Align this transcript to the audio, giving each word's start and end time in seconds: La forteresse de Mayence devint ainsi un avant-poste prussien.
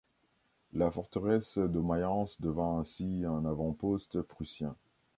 La 0.73 0.89
forteresse 0.89 1.59
de 1.59 1.79
Mayence 1.79 2.41
devint 2.41 2.79
ainsi 2.79 3.23
un 3.23 3.45
avant-poste 3.45 4.23
prussien. 4.23 4.75